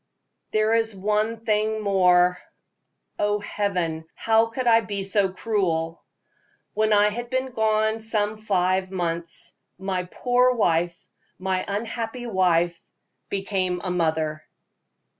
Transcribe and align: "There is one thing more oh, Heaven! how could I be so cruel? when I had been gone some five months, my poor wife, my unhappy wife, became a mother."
"There 0.51 0.73
is 0.73 0.95
one 0.95 1.45
thing 1.45 1.83
more 1.83 2.39
oh, 3.19 3.39
Heaven! 3.39 4.05
how 4.15 4.47
could 4.47 4.65
I 4.65 4.81
be 4.81 5.03
so 5.03 5.31
cruel? 5.31 6.03
when 6.73 6.91
I 6.91 7.09
had 7.09 7.29
been 7.29 7.51
gone 7.51 8.01
some 8.01 8.37
five 8.37 8.89
months, 8.89 9.53
my 9.77 10.05
poor 10.05 10.55
wife, 10.55 10.97
my 11.37 11.63
unhappy 11.67 12.25
wife, 12.25 12.83
became 13.29 13.79
a 13.83 13.91
mother." 13.91 14.43